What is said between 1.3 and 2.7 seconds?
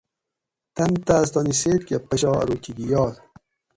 تانی سیت کہ پشا ارو